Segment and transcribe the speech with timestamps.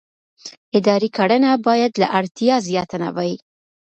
[0.77, 3.33] اداري کړنه باید له اړتیا زیاته نه وي.